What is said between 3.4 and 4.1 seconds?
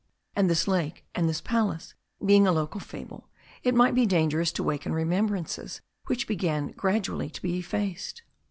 it might be